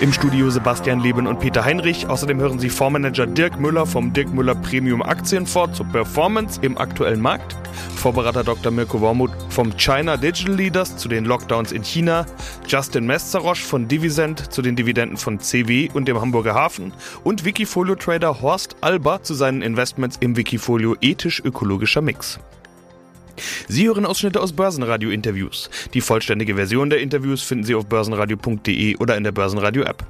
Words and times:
Im 0.00 0.12
Studio 0.12 0.50
Sebastian 0.50 1.00
Leben 1.00 1.26
und 1.26 1.40
Peter 1.40 1.64
Heinrich. 1.64 2.08
Außerdem 2.08 2.40
hören 2.40 2.58
Sie 2.58 2.68
Fondsmanager 2.68 3.26
Dirk 3.26 3.58
Müller 3.60 3.86
vom 3.86 4.12
Dirk 4.12 4.32
Müller 4.32 4.54
Premium 4.54 5.02
Aktienfonds 5.02 5.76
zur 5.76 5.86
Performance 5.86 6.60
im 6.62 6.76
aktuellen 6.78 7.20
Markt. 7.20 7.56
Vorberater 7.96 8.44
Dr. 8.44 8.72
Mirko 8.72 9.00
Wormuth 9.00 9.30
vom 9.48 9.76
China 9.76 10.16
Digital 10.16 10.54
Leaders 10.54 10.96
zu 10.96 11.08
den 11.08 11.24
Lockdowns 11.24 11.72
in 11.72 11.82
China. 11.82 12.26
Justin 12.66 13.06
Mesterosch 13.06 13.64
von 13.64 13.88
Divisent 13.88 14.52
zu 14.52 14.62
den 14.62 14.76
Dividenden 14.76 15.16
von 15.16 15.40
CW 15.40 15.90
und 15.92 16.08
dem 16.08 16.20
Hamburger 16.20 16.54
Hafen. 16.54 16.92
Und 17.24 17.44
Wikifolio-Trader 17.44 18.42
Horst 18.42 18.76
Alba 18.80 19.22
zu 19.22 19.34
seinen 19.34 19.62
Investments 19.62 20.16
im 20.20 20.36
Wikifolio 20.36 20.96
ethisch-ökologischer 21.00 22.02
Mix. 22.02 22.38
Sie 23.68 23.86
hören 23.86 24.06
Ausschnitte 24.06 24.40
aus 24.40 24.52
Börsenradio-Interviews. 24.52 25.70
Die 25.94 26.00
vollständige 26.00 26.54
Version 26.54 26.90
der 26.90 27.00
Interviews 27.00 27.42
finden 27.42 27.64
Sie 27.64 27.74
auf 27.74 27.86
börsenradio.de 27.86 28.96
oder 28.96 29.16
in 29.16 29.24
der 29.24 29.32
Börsenradio-App. 29.32 30.06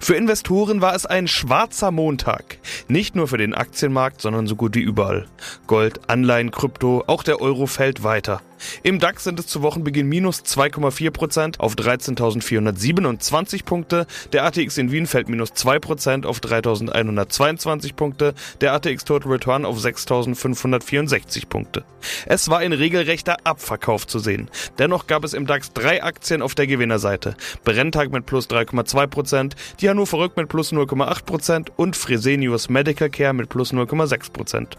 Für 0.00 0.14
Investoren 0.14 0.80
war 0.80 0.94
es 0.94 1.06
ein 1.06 1.28
schwarzer 1.28 1.90
Montag. 1.90 2.58
Nicht 2.90 3.14
nur 3.14 3.28
für 3.28 3.38
den 3.38 3.54
Aktienmarkt, 3.54 4.20
sondern 4.20 4.48
so 4.48 4.56
gut 4.56 4.74
wie 4.74 4.80
überall. 4.80 5.28
Gold, 5.68 6.00
Anleihen, 6.10 6.50
Krypto, 6.50 7.04
auch 7.06 7.22
der 7.22 7.40
Euro 7.40 7.66
fällt 7.66 8.02
weiter. 8.02 8.42
Im 8.82 8.98
DAX 8.98 9.24
sind 9.24 9.38
es 9.38 9.46
zu 9.46 9.62
Wochenbeginn 9.62 10.08
minus 10.08 10.42
2,4% 10.42 11.60
auf 11.60 11.76
13.427 11.76 13.64
Punkte. 13.64 14.06
Der 14.32 14.44
ATX 14.44 14.76
in 14.76 14.90
Wien 14.92 15.06
fällt 15.06 15.30
minus 15.30 15.52
2% 15.52 16.26
auf 16.26 16.40
3.122 16.40 17.94
Punkte. 17.94 18.34
Der 18.60 18.74
ATX 18.74 19.04
Total 19.04 19.32
Return 19.32 19.64
auf 19.64 19.78
6.564 19.78 21.46
Punkte. 21.46 21.84
Es 22.26 22.50
war 22.50 22.58
ein 22.58 22.74
regelrechter 22.74 23.36
Abverkauf 23.44 24.06
zu 24.06 24.18
sehen. 24.18 24.50
Dennoch 24.78 25.06
gab 25.06 25.24
es 25.24 25.32
im 25.32 25.46
DAX 25.46 25.72
drei 25.72 26.02
Aktien 26.02 26.42
auf 26.42 26.54
der 26.54 26.66
Gewinnerseite. 26.66 27.36
Brenntag 27.64 28.10
mit 28.10 28.26
plus 28.26 28.50
3,2%, 28.50 29.52
die 29.80 29.88
Hannover 29.88 30.18
Rück 30.18 30.36
mit 30.36 30.50
plus 30.50 30.72
0,8% 30.72 31.68
und 31.76 31.96
Fresenius 31.96 32.68
Medical 32.68 32.79
Care 32.84 33.32
mit 33.32 33.48
plus 33.48 33.72
0,6%. 33.72 34.76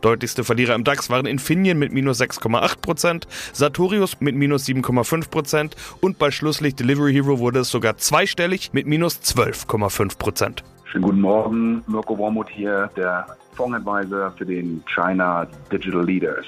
Deutlichste 0.00 0.44
Verlierer 0.44 0.74
im 0.74 0.84
DAX 0.84 1.10
waren 1.10 1.26
Infineon 1.26 1.78
mit 1.78 1.92
minus 1.92 2.20
6,8%, 2.20 3.24
Sartorius 3.52 4.20
mit 4.20 4.34
minus 4.34 4.66
7,5% 4.66 5.72
und 6.00 6.18
bei 6.18 6.30
Schlusslicht 6.30 6.78
Delivery 6.78 7.12
Hero 7.12 7.38
wurde 7.38 7.60
es 7.60 7.70
sogar 7.70 7.96
zweistellig 7.96 8.72
mit 8.72 8.86
minus 8.86 9.20
12,5%. 9.20 10.62
Schönen 10.84 11.04
guten 11.04 11.20
Morgen, 11.20 11.82
Mirko 11.86 12.16
Wormuth 12.16 12.50
hier, 12.50 12.90
der 12.96 13.26
Fondsadvisor 13.54 14.32
für 14.36 14.46
den 14.46 14.82
China 14.86 15.46
Digital 15.72 16.04
Leaders. 16.04 16.46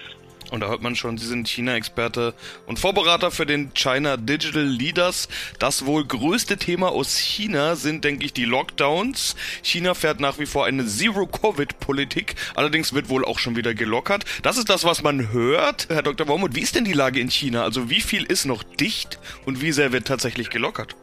Und 0.51 0.61
da 0.61 0.69
hört 0.69 0.83
man 0.83 0.95
schon, 0.95 1.19
Sie 1.19 1.27
sind 1.27 1.49
China-Experte 1.49 2.35
und 2.67 2.79
Vorberater 2.79 3.31
für 3.31 3.47
den 3.47 3.75
China 3.75 4.17
Digital 4.17 4.63
Leaders. 4.63 5.29
Das 5.59 5.87
wohl 5.87 6.05
größte 6.05 6.57
Thema 6.57 6.91
aus 6.91 7.17
China 7.17 7.77
sind, 7.77 8.05
denke 8.05 8.25
ich, 8.25 8.33
die 8.33 8.45
Lockdowns. 8.45 9.37
China 9.63 9.95
fährt 9.95 10.21
nach 10.21 10.39
wie 10.39 10.47
vor 10.47 10.67
eine 10.67 10.87
Zero-Covid-Politik. 10.87 12.37
Allerdings 12.55 12.93
wird 12.93 13.09
wohl 13.09 13.25
auch 13.25 13.39
schon 13.39 13.57
wieder 13.57 13.75
gelockert. 13.75 14.25
Das 14.43 14.57
ist 14.57 14.69
das, 14.71 14.85
was 14.85 15.03
man 15.03 15.33
hört. 15.33 15.89
Herr 15.89 16.03
Dr. 16.03 16.29
Wormuth, 16.29 16.55
wie 16.55 16.61
ist 16.61 16.77
denn 16.77 16.85
die 16.85 16.93
Lage 16.93 17.21
in 17.21 17.31
China? 17.31 17.65
Also 17.65 17.91
wie 17.91 18.01
viel 18.01 18.25
ist 18.25 18.45
noch 18.45 18.63
dicht 18.63 19.19
und 19.45 19.61
wie 19.61 19.73
sehr 19.73 19.93
wird 19.93 20.07
tatsächlich 20.07 20.51
gelockert? 20.51 20.95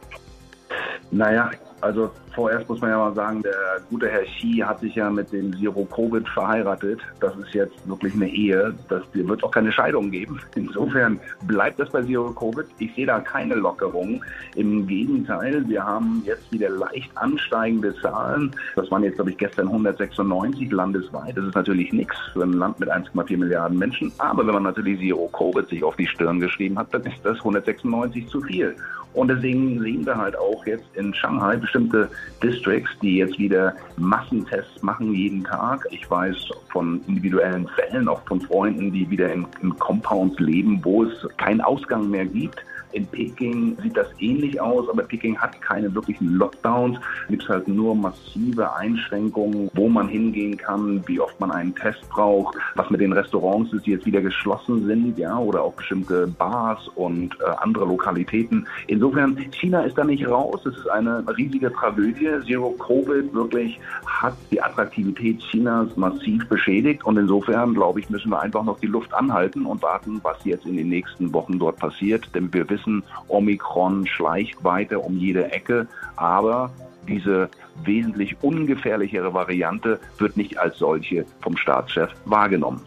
Naja, 1.10 1.50
also 1.84 2.10
vorerst 2.34 2.66
muss 2.68 2.80
man 2.80 2.90
ja 2.90 2.96
mal 2.96 3.14
sagen, 3.14 3.42
der 3.42 3.52
gute 3.90 4.08
Herr 4.08 4.24
Xi 4.24 4.62
hat 4.64 4.80
sich 4.80 4.94
ja 4.94 5.10
mit 5.10 5.30
dem 5.32 5.54
Zero 5.58 5.84
Covid 5.84 6.26
verheiratet. 6.30 6.98
Das 7.20 7.36
ist 7.36 7.52
jetzt 7.52 7.86
wirklich 7.86 8.14
eine 8.14 8.28
Ehe. 8.28 8.74
Das 8.88 9.02
wird 9.12 9.44
auch 9.44 9.50
keine 9.50 9.70
Scheidung 9.70 10.10
geben. 10.10 10.40
Insofern 10.54 11.20
bleibt 11.42 11.78
das 11.78 11.90
bei 11.90 12.02
Zero 12.02 12.32
Covid. 12.32 12.64
Ich 12.78 12.94
sehe 12.94 13.04
da 13.04 13.20
keine 13.20 13.54
Lockerung. 13.54 14.24
Im 14.56 14.86
Gegenteil, 14.86 15.68
wir 15.68 15.84
haben 15.84 16.22
jetzt 16.24 16.50
wieder 16.50 16.70
leicht 16.70 17.14
ansteigende 17.16 17.94
Zahlen. 18.00 18.50
Das 18.76 18.90
waren 18.90 19.04
jetzt, 19.04 19.16
glaube 19.16 19.32
ich, 19.32 19.36
gestern 19.36 19.66
196 19.66 20.72
landesweit. 20.72 21.36
Das 21.36 21.44
ist 21.44 21.54
natürlich 21.54 21.92
nichts 21.92 22.16
für 22.32 22.44
ein 22.44 22.54
Land 22.54 22.80
mit 22.80 22.90
1,4 22.90 23.36
Milliarden 23.36 23.78
Menschen. 23.78 24.10
Aber 24.16 24.46
wenn 24.46 24.54
man 24.54 24.62
natürlich 24.62 24.98
Zero 25.00 25.28
Covid 25.28 25.68
sich 25.68 25.84
auf 25.84 25.96
die 25.96 26.06
Stirn 26.06 26.40
geschrieben 26.40 26.78
hat, 26.78 26.94
dann 26.94 27.02
ist 27.02 27.22
das 27.22 27.36
196 27.40 28.26
zu 28.28 28.40
viel. 28.40 28.74
Und 29.14 29.28
deswegen 29.28 29.80
sehen 29.80 30.04
wir 30.04 30.16
halt 30.16 30.36
auch 30.36 30.66
jetzt 30.66 30.84
in 30.94 31.14
Shanghai 31.14 31.56
bestimmte 31.56 32.10
Districts, 32.42 32.90
die 33.00 33.18
jetzt 33.18 33.38
wieder 33.38 33.74
Massentests 33.96 34.82
machen 34.82 35.14
jeden 35.14 35.44
Tag. 35.44 35.86
Ich 35.90 36.10
weiß 36.10 36.36
von 36.70 37.00
individuellen 37.06 37.68
Fällen, 37.68 38.08
auch 38.08 38.22
von 38.26 38.40
Freunden, 38.40 38.92
die 38.92 39.08
wieder 39.08 39.32
in, 39.32 39.46
in 39.62 39.76
Compounds 39.78 40.38
leben, 40.40 40.80
wo 40.82 41.04
es 41.04 41.26
keinen 41.36 41.60
Ausgang 41.60 42.10
mehr 42.10 42.26
gibt. 42.26 42.64
In 42.94 43.06
Peking 43.06 43.76
sieht 43.82 43.96
das 43.96 44.06
ähnlich 44.20 44.60
aus, 44.60 44.88
aber 44.88 45.02
Peking 45.02 45.36
hat 45.36 45.60
keine 45.60 45.92
wirklichen 45.92 46.34
Lockdowns. 46.36 46.98
Es 47.24 47.28
gibt 47.28 47.48
halt 47.48 47.66
nur 47.66 47.94
massive 47.94 48.72
Einschränkungen, 48.76 49.68
wo 49.74 49.88
man 49.88 50.06
hingehen 50.06 50.56
kann, 50.56 51.02
wie 51.06 51.18
oft 51.18 51.38
man 51.40 51.50
einen 51.50 51.74
Test 51.74 52.08
braucht, 52.08 52.56
was 52.76 52.88
mit 52.90 53.00
den 53.00 53.12
Restaurants 53.12 53.72
ist, 53.72 53.84
die 53.86 53.90
jetzt 53.90 54.06
wieder 54.06 54.20
geschlossen 54.20 54.86
sind, 54.86 55.18
ja, 55.18 55.36
oder 55.36 55.62
auch 55.62 55.72
bestimmte 55.72 56.28
Bars 56.28 56.86
und 56.94 57.36
äh, 57.40 57.50
andere 57.58 57.84
Lokalitäten. 57.84 58.66
Insofern, 58.86 59.36
China 59.50 59.82
ist 59.82 59.98
da 59.98 60.04
nicht 60.04 60.26
raus. 60.28 60.64
Es 60.64 60.76
ist 60.76 60.88
eine 60.88 61.24
riesige 61.36 61.72
Tragödie. 61.72 62.28
Zero 62.46 62.70
Covid 62.72 63.34
wirklich 63.34 63.80
hat 64.06 64.36
die 64.52 64.62
Attraktivität 64.62 65.40
Chinas 65.40 65.96
massiv 65.96 66.48
beschädigt 66.48 67.04
und 67.04 67.16
insofern, 67.16 67.74
glaube 67.74 67.98
ich, 67.98 68.08
müssen 68.08 68.30
wir 68.30 68.40
einfach 68.40 68.62
noch 68.62 68.78
die 68.78 68.86
Luft 68.86 69.12
anhalten 69.14 69.66
und 69.66 69.82
warten, 69.82 70.20
was 70.22 70.44
jetzt 70.44 70.64
in 70.66 70.76
den 70.76 70.88
nächsten 70.88 71.32
Wochen 71.32 71.58
dort 71.58 71.76
passiert, 71.78 72.32
denn 72.34 72.52
wir 72.54 72.68
wissen, 72.70 72.83
wissen, 72.84 73.02
Omikron 73.28 74.06
schleicht 74.06 74.62
weiter 74.62 75.04
um 75.04 75.18
jede 75.18 75.50
Ecke, 75.52 75.86
aber 76.16 76.70
diese 77.06 77.50
wesentlich 77.84 78.36
ungefährlichere 78.40 79.34
Variante 79.34 80.00
wird 80.18 80.36
nicht 80.36 80.58
als 80.58 80.78
solche 80.78 81.26
vom 81.42 81.56
Staatschef 81.56 82.10
wahrgenommen. 82.24 82.80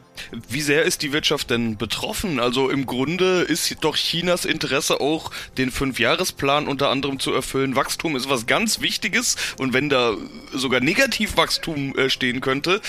Wie 0.50 0.62
sehr 0.62 0.84
ist 0.84 1.04
die 1.04 1.14
Wirtschaft 1.14 1.52
denn 1.52 1.78
betroffen? 1.78 2.40
Also 2.40 2.72
im 2.72 2.88
Grunde 2.88 3.42
ist 3.42 3.84
doch 3.84 3.96
Chinas 3.96 4.46
Interesse 4.46 5.00
auch, 5.00 5.30
den 5.60 5.70
Fünfjahresplan 5.70 6.68
unter 6.68 6.90
anderem 6.90 7.20
zu 7.20 7.32
erfüllen. 7.32 7.76
Wachstum 7.76 8.16
ist 8.16 8.28
was 8.28 8.48
ganz 8.48 8.82
Wichtiges 8.82 9.36
und 9.60 9.74
wenn 9.74 9.90
da 9.90 10.16
sogar 10.52 10.80
Negativwachstum 10.80 11.96
äh, 11.96 12.10
stehen 12.10 12.42
könnte, 12.42 12.82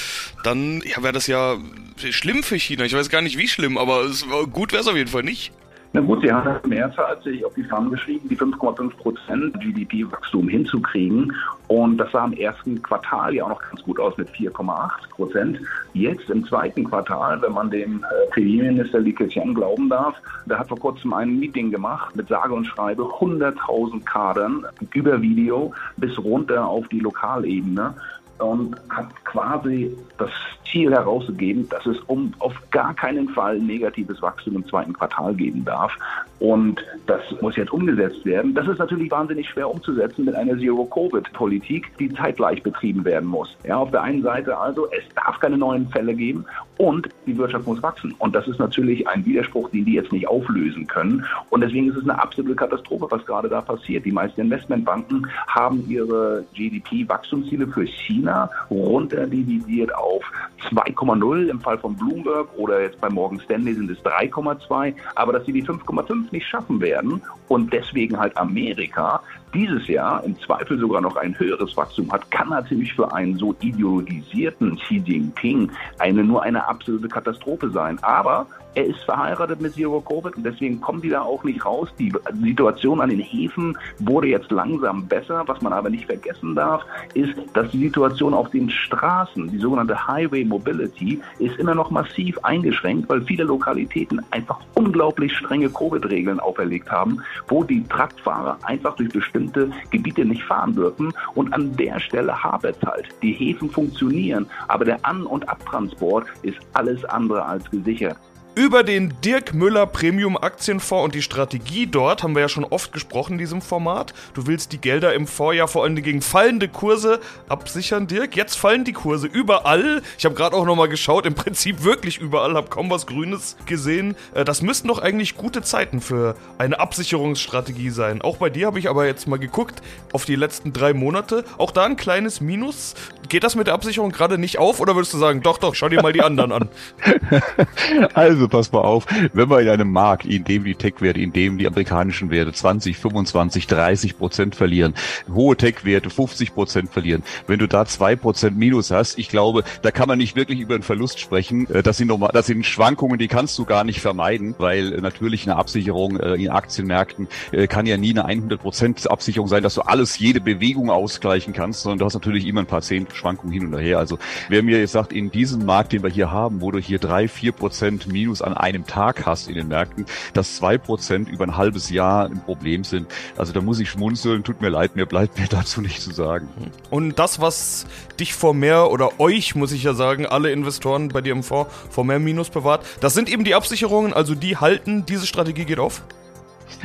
dann 0.43 0.81
ja, 0.87 1.03
wäre 1.03 1.13
das 1.13 1.27
ja 1.27 1.59
schlimm 1.99 2.43
für 2.43 2.59
China. 2.59 2.85
Ich 2.85 2.95
weiß 2.95 3.11
gar 3.11 3.21
nicht, 3.21 3.37
wie 3.37 3.49
schlimm, 3.49 3.77
aber 3.77 4.05
es, 4.05 4.25
gut 4.51 4.73
wäre 4.73 4.81
es 4.81 4.89
auf 4.89 4.97
jeden 4.97 5.11
Fall 5.11 5.23
nicht. 5.23 5.53
Na 5.99 6.05
gut, 6.05 6.21
Sie 6.23 6.33
haben 6.33 6.61
im 6.63 6.71
März 6.71 6.95
sich 7.25 7.45
auf 7.45 7.55
die 7.55 7.65
Fahnen 7.65 7.91
geschrieben, 7.91 8.29
die 8.29 8.37
5,5 8.37 8.97
Prozent 8.99 9.61
GDP-Wachstum 9.61 10.49
hinzukriegen. 10.49 11.35
Und 11.67 11.99
das 11.99 12.13
sah 12.13 12.25
im 12.25 12.35
ersten 12.35 12.81
Quartal 12.81 13.35
ja 13.35 13.43
auch 13.43 13.49
noch 13.49 13.61
ganz 13.61 13.83
gut 13.83 13.99
aus 13.99 14.17
mit 14.17 14.29
4,8 14.29 14.91
Prozent. 15.11 15.59
Jetzt 15.95 16.31
im 16.31 16.47
zweiten 16.47 16.85
Quartal, 16.85 17.43
wenn 17.43 17.53
man 17.53 17.73
dem 17.73 18.05
äh, 18.05 18.31
Premierminister 18.31 19.01
Li 19.01 19.13
Keqiang 19.13 19.55
glauben 19.55 19.89
darf, 19.89 20.15
der 20.47 20.61
hat 20.61 20.69
vor 20.69 20.79
kurzem 20.79 21.13
ein 21.15 21.37
Meeting 21.37 21.73
gemacht 21.73 22.15
mit 22.15 22.29
sage 22.29 22.55
und 22.55 22.65
schreibe 22.67 23.03
100.000 23.03 24.05
Kadern 24.05 24.65
über 24.95 25.21
Video 25.21 25.75
bis 25.97 26.17
runter 26.17 26.65
auf 26.65 26.87
die 26.87 27.01
Lokalebene 27.01 27.93
und 28.39 28.77
hat 28.91 29.09
quasi 29.25 29.97
das 30.19 30.31
Ziel 30.71 30.91
herausgegeben, 30.93 31.69
dass 31.69 31.87
es 31.87 31.99
um 32.07 32.33
auf 32.41 32.55
gar 32.71 32.95
keinen 32.95 33.29
Fall 33.31 33.59
negatives 33.59 34.21
Wachstum 34.21 34.57
im 34.57 34.67
zweiten 34.67 34.93
Quartal 34.93 35.35
geben 35.35 35.65
darf. 35.65 35.97
Und 36.41 36.85
das 37.07 37.21
muss 37.41 37.57
jetzt 37.57 37.73
umgesetzt 37.73 38.25
werden. 38.25 38.55
Das 38.55 38.69
ist 38.69 38.79
natürlich 38.79 39.11
wahnsinnig 39.11 39.49
schwer 39.49 39.71
umzusetzen 39.71 40.25
mit 40.25 40.35
einer 40.35 40.57
Zero-Covid-Politik, 40.59 41.91
die 41.99 42.13
zeitgleich 42.13 42.63
betrieben 42.63 43.05
werden 43.05 43.29
muss. 43.29 43.57
Ja, 43.65 43.79
auf 43.79 43.91
der 43.91 44.03
einen 44.03 44.23
Seite 44.23 44.57
also, 44.57 44.87
es 44.93 45.03
darf 45.15 45.41
keine 45.41 45.59
neuen 45.59 45.89
Fälle 45.89 46.15
geben 46.15 46.45
und 46.77 47.09
die 47.27 47.37
Wirtschaft 47.37 47.67
muss 47.67 47.83
wachsen. 47.83 48.15
Und 48.19 48.35
das 48.35 48.47
ist 48.47 48.59
natürlich 48.59 49.07
ein 49.09 49.25
Widerspruch, 49.25 49.71
den 49.71 49.85
die 49.85 49.95
jetzt 49.95 50.13
nicht 50.13 50.29
auflösen 50.29 50.87
können. 50.87 51.25
Und 51.51 51.63
deswegen 51.63 51.89
ist 51.89 51.97
es 51.97 52.05
eine 52.05 52.21
absolute 52.21 52.55
Katastrophe, 52.55 53.07
was 53.11 53.25
gerade 53.27 53.49
da 53.49 53.61
passiert. 53.61 54.05
Die 54.05 54.13
meisten 54.13 54.43
Investmentbanken 54.43 55.27
haben 55.49 55.85
ihre 55.89 56.45
GDP-Wachstumsziele 56.55 57.67
für 57.67 57.87
China 57.87 58.28
runterdividiert 58.71 59.95
auf 59.95 60.23
2,0 60.71 61.49
im 61.49 61.61
Fall 61.61 61.79
von 61.79 61.97
Bloomberg 61.97 62.49
oder 62.57 62.83
jetzt 62.83 63.01
bei 63.01 63.09
Morgan 63.09 63.41
Stanley 63.41 63.75
sind 63.75 63.91
es 63.91 63.99
3,2, 63.99 64.95
aber 65.15 65.33
dass 65.33 65.47
sie 65.47 65.53
die 65.53 65.65
5,5 65.65 66.27
nicht 66.31 66.47
schaffen 66.47 66.81
werden 66.81 67.23
und 67.49 67.73
deswegen 67.73 68.19
halt 68.19 68.37
Amerika 68.37 69.21
dieses 69.55 69.87
Jahr 69.89 70.23
im 70.25 70.39
Zweifel 70.41 70.79
sogar 70.79 71.01
noch 71.01 71.17
ein 71.17 71.39
höheres 71.39 71.77
Wachstum 71.77 72.11
hat, 72.13 72.31
kann 72.31 72.51
natürlich 72.51 72.93
für 72.93 73.13
einen 73.13 73.37
so 73.37 73.55
ideologisierten 73.61 74.77
Xi 74.77 75.03
Jinping 75.05 75.71
eine, 75.99 76.25
nur 76.25 76.43
eine 76.43 76.67
absolute 76.69 77.09
Katastrophe 77.09 77.71
sein. 77.71 77.99
Aber 78.03 78.47
er 78.79 78.87
ist 78.87 79.01
verheiratet 79.01 79.61
mit 79.61 79.75
Zero 79.75 80.01
Covid 80.01 80.37
und 80.37 80.45
deswegen 80.45 80.81
kommen 80.81 81.03
die 81.03 81.09
da 81.09 81.23
auch 81.23 81.43
nicht 81.43 81.67
raus. 81.67 81.89
Die 81.99 82.13
Situation 82.41 83.01
an 83.01 83.11
den 83.11 83.19
Häfen 83.19 83.77
wurde 83.99 84.29
jetzt 84.29 84.53
langsam 84.53 85.05
besser. 85.05 85.43
Was 85.47 85.61
man 85.63 85.73
aber 85.73 85.91
nicht 85.91 86.07
vergessen 86.07 86.55
darf, 86.55 86.85
ist, 87.15 87.35
dass 87.55 87.69
die 87.73 87.83
Situation 87.83 88.35
auf 88.35 88.51
den 88.51 88.71
Straßen, 88.71 89.51
die 89.51 89.59
sogenannte 89.59 90.07
Highway 90.07 90.45
Mobility, 90.45 91.21
ist 91.41 91.59
immer 91.59 91.75
noch 91.75 91.91
massiv 91.91 92.39
eingeschränkt, 92.45 93.09
weil 93.09 93.21
viele 93.23 93.43
Lokalitäten 93.43 94.21
einfach 94.31 94.61
unglaublich 94.75 95.37
strenge 95.37 95.69
Covid-Regeln 95.71 96.39
auferlegt 96.39 96.89
haben, 96.89 97.21
wo 97.49 97.65
die 97.65 97.83
Truckfahrer 97.83 98.59
einfach 98.63 98.95
durch 98.95 99.09
bestimmte 99.09 99.73
Gebiete 99.91 100.25
nicht 100.25 100.45
fahren 100.45 100.77
dürfen. 100.77 101.13
Und 101.35 101.53
an 101.53 101.75
der 101.77 101.99
Stelle 101.99 102.33
hapert 102.45 102.77
es 102.81 102.89
halt. 102.89 103.09
Die 103.23 103.33
Häfen 103.33 103.71
funktionieren, 103.71 104.47
aber 104.69 104.85
der 104.85 105.05
An- 105.05 105.27
und 105.27 105.49
Abtransport 105.49 106.29
ist 106.43 106.59
alles 106.75 107.05
andere 107.07 107.45
als 107.45 107.69
gesichert. 107.73 108.17
Über 108.55 108.83
den 108.83 109.15
Dirk 109.25 109.55
Müller 109.55 109.87
Premium 109.87 110.37
Aktienfonds 110.37 111.05
und 111.05 111.15
die 111.15 111.23
Strategie 111.23 111.87
dort 111.87 112.25
haben 112.25 112.35
wir 112.35 112.43
ja 112.43 112.49
schon 112.49 112.65
oft 112.65 112.93
gesprochen 112.93 113.35
in 113.35 113.39
diesem 113.39 113.63
Format. 113.63 114.13
Du 114.35 114.49
willst 114.49 114.73
die 114.73 114.81
Gelder 114.81 115.15
im 115.15 115.29
Vorjahr 115.29 115.69
vor 115.69 115.85
allem 115.85 115.95
gegen 115.95 116.23
fallende 116.23 116.67
Kurse 116.67 117.21
absichern, 117.49 118.09
Dirk. 118.09 118.35
Jetzt 118.35 118.57
fallen 118.57 118.85
die 118.85 118.93
Kurse 118.93 119.29
überall. 119.29 120.03
Ich 120.19 120.25
habe 120.25 120.35
gerade 120.35 120.57
auch 120.57 120.67
nochmal 120.67 120.89
geschaut, 120.89 121.25
im 121.25 121.35
Prinzip 121.35 121.85
wirklich 121.85 122.19
überall, 122.19 122.55
habe 122.55 122.69
kaum 122.69 122.91
was 122.91 123.07
Grünes 123.07 123.57
gesehen. 123.67 124.17
Äh, 124.35 124.45
das 124.45 124.61
müssten 124.61 124.89
doch 124.89 124.99
eigentlich 124.99 125.37
gute 125.37 125.63
Zeiten 125.63 126.01
für 126.01 126.35
eine 126.59 126.81
Absicherungsstrategie 126.81 127.91
sein. 127.91 128.23
Auch 128.23 128.39
bei 128.39 128.51
dir 128.51 128.67
habe 128.67 128.81
ich 128.81 128.89
aber 128.89 129.07
jetzt 129.07 129.29
mal 129.29 129.39
geguckt 129.39 129.83
auf 130.13 130.25
die 130.25 130.37
letzten 130.37 130.73
drei 130.73 130.95
Monate. 130.95 131.45
Auch 131.59 131.71
da 131.71 131.85
ein 131.85 131.97
kleines 131.97 132.41
Minus. 132.41 132.95
Geht 133.29 133.45
das 133.45 133.55
mit 133.55 133.69
der 133.69 133.75
Absicherung 133.75 134.11
gerade 134.11 134.37
nicht 134.37 134.59
auf 134.59 134.81
oder 134.81 134.97
würdest 134.97 135.15
du 135.15 135.19
sagen, 135.19 135.43
doch, 135.43 135.59
doch, 135.59 135.77
schau 135.77 135.89
dir 135.89 136.03
mal 136.03 136.13
die 136.13 136.23
anderen 136.23 136.51
an? 136.51 136.69
also 138.15 138.48
pass 138.49 138.73
mal 138.73 138.81
auf, 138.81 139.07
wenn 139.33 139.51
wir 139.51 139.61
in 139.61 139.69
einem 139.69 139.91
Markt, 139.91 140.27
in 140.27 140.45
dem 140.45 140.65
die 140.65 140.75
Tech-Werte, 140.75 141.21
in 141.21 141.33
dem 141.33 141.59
die 141.59 141.67
amerikanischen 141.67 142.31
Werte 142.31 142.53
20, 142.53 142.97
25, 142.97 143.67
30 143.67 144.19
Prozent 144.19 144.55
verlieren, 144.55 144.95
hohe 145.33 145.57
Tech-Werte 145.57 146.11
50 146.11 146.55
Prozent 146.55 146.91
verlieren, 146.91 147.23
wenn 147.47 147.59
du 147.59 147.67
da 147.67 147.85
zwei 147.87 148.17
Prozent 148.17 148.57
Minus 148.57 148.91
hast, 148.91 149.19
ich 149.19 149.29
glaube, 149.29 149.65
da 149.83 149.91
kann 149.91 150.09
man 150.09 150.19
nicht 150.19 150.37
wirklich 150.37 150.61
über 150.61 150.75
einen 150.75 150.83
Verlust 150.83 151.21
sprechen. 151.21 151.69
Äh, 151.71 151.83
das 151.83 151.97
sind 151.97 152.09
normal, 152.09 152.31
das 152.33 152.47
sind 152.47 152.65
Schwankungen, 152.65 153.19
die 153.19 153.29
kannst 153.29 153.59
du 153.59 153.65
gar 153.65 153.85
nicht 153.85 154.01
vermeiden, 154.01 154.55
weil 154.59 154.95
äh, 154.95 155.01
natürlich 155.01 155.45
eine 155.45 155.57
Absicherung 155.57 156.19
äh, 156.19 156.35
in 156.35 156.51
Aktienmärkten 156.51 157.29
kann 157.69 157.87
ja 157.87 157.97
nie 157.97 158.11
eine 158.11 158.25
100 158.25 158.61
Prozent 158.61 159.11
Absicherung 159.11 159.49
sein, 159.49 159.63
dass 159.63 159.75
du 159.75 159.83
alles, 159.83 160.19
jede 160.19 160.41
Bewegung 160.41 160.91
ausgleichen 160.91 161.53
kannst, 161.53 161.83
sondern 161.83 161.99
du 161.99 162.05
hast 162.05 162.15
natürlich 162.15 162.47
immer 162.47 162.61
ein 162.61 162.67
paar 162.67 162.83
zehn 162.83 163.07
Schwankungen 163.13 163.53
hin 163.53 163.73
und 163.73 163.81
her. 163.81 163.99
Also 163.99 164.19
wer 164.49 164.63
mir 164.63 164.79
jetzt 164.79 164.93
sagt, 164.93 165.13
in 165.13 165.31
diesem 165.31 165.65
Markt, 165.65 165.93
den 165.93 166.03
wir 166.03 166.11
hier 166.11 166.31
haben, 166.31 166.61
wo 166.61 166.71
du 166.71 166.79
hier 166.79 166.99
drei, 166.99 167.29
vier 167.29 167.53
Prozent 167.53 168.07
Minus 168.07 168.28
Minus 168.29 168.43
an 168.43 168.53
einem 168.55 168.87
Tag 168.87 169.25
hast 169.25 169.49
in 169.49 169.55
den 169.55 169.69
Märkten, 169.69 170.05
dass 170.35 170.57
zwei 170.57 170.77
Prozent 170.77 171.31
über 171.31 171.45
ein 171.45 171.57
halbes 171.57 171.89
Jahr 171.89 172.27
ein 172.27 172.43
Problem 172.43 172.85
sind. 172.85 173.07
Also 173.39 173.55
da 173.55 173.63
muss 173.63 173.81
ich 173.81 173.89
schmunzeln, 173.89 174.45
tut 174.45 174.61
mir 174.61 174.69
leid, 174.69 174.97
mir 174.97 175.07
bleibt 175.07 175.39
mir 175.39 175.47
dazu 175.51 175.81
nicht 175.81 176.03
zu 176.03 176.13
sagen. 176.13 176.49
Und 176.91 177.19
das, 177.19 177.41
was 177.41 177.87
dich 178.21 178.35
vor 178.35 178.53
mehr 178.53 178.91
oder 178.91 179.19
euch, 179.19 179.55
muss 179.55 179.73
ich 179.73 179.83
ja 179.83 179.95
sagen, 179.95 180.27
alle 180.27 180.53
Investoren 180.53 181.09
bei 181.09 181.23
dir 181.23 181.33
im 181.33 181.43
Fonds 181.43 181.73
vor 181.89 182.05
mehr 182.05 182.19
Minus 182.19 182.51
bewahrt, 182.51 182.85
das 183.01 183.15
sind 183.15 183.31
eben 183.31 183.45
die 183.45 183.55
Absicherungen, 183.55 184.13
also 184.13 184.35
die 184.35 184.59
halten, 184.59 185.07
diese 185.07 185.27
Strategie 185.27 185.65
geht 185.65 185.79
auf? 185.79 186.03